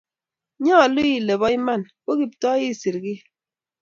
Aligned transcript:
nyoluu 0.63 1.11
ile 1.17 1.33
bo 1.41 1.47
iman 1.57 1.81
koKiptoo 2.05 2.57
iser 2.69 2.95
kiy 3.03 3.19